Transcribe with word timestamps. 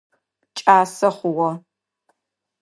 Кӏасэ 0.57 1.09
хъугъэ. 1.17 1.51